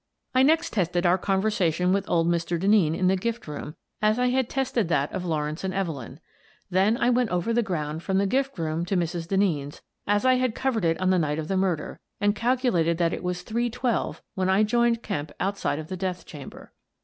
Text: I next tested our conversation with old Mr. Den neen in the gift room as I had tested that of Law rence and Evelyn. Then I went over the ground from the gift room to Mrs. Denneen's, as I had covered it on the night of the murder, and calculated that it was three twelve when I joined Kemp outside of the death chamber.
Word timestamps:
I 0.33 0.41
next 0.41 0.73
tested 0.73 1.05
our 1.05 1.19
conversation 1.19 1.93
with 1.93 2.09
old 2.09 2.27
Mr. 2.27 2.59
Den 2.59 2.71
neen 2.71 2.95
in 2.95 3.05
the 3.07 3.15
gift 3.15 3.47
room 3.47 3.75
as 4.01 4.17
I 4.17 4.29
had 4.29 4.49
tested 4.49 4.87
that 4.89 5.11
of 5.13 5.25
Law 5.25 5.41
rence 5.41 5.63
and 5.63 5.75
Evelyn. 5.75 6.19
Then 6.71 6.97
I 6.97 7.11
went 7.11 7.29
over 7.29 7.53
the 7.53 7.61
ground 7.61 8.01
from 8.01 8.17
the 8.17 8.25
gift 8.25 8.57
room 8.57 8.83
to 8.85 8.97
Mrs. 8.97 9.27
Denneen's, 9.27 9.83
as 10.07 10.25
I 10.25 10.37
had 10.37 10.55
covered 10.55 10.85
it 10.85 10.99
on 10.99 11.11
the 11.11 11.19
night 11.19 11.37
of 11.37 11.49
the 11.49 11.55
murder, 11.55 11.99
and 12.19 12.33
calculated 12.35 12.97
that 12.97 13.13
it 13.13 13.21
was 13.23 13.43
three 13.43 13.69
twelve 13.69 14.23
when 14.33 14.49
I 14.49 14.63
joined 14.63 15.03
Kemp 15.03 15.31
outside 15.39 15.77
of 15.77 15.87
the 15.87 15.97
death 15.97 16.25
chamber. 16.25 16.73